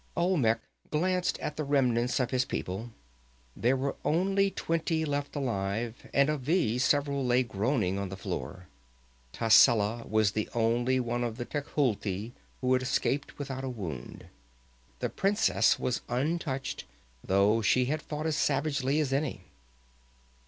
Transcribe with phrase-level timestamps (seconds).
[0.17, 0.59] Olmec
[0.89, 2.89] glanced at the remnants of his people.
[3.55, 8.65] There were only twenty left alive, and of these several lay groaning on the floor.
[9.31, 14.25] Tascela was the only one of the Tecuhltli who had escaped without a wound.
[15.01, 16.85] The princess was untouched,
[17.23, 19.43] though she had fought as savagely as any.